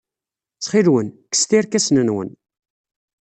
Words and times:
Ttxil-wen, 0.55 1.07
kkset 1.27 1.51
irkasen-nwen. 1.57 2.29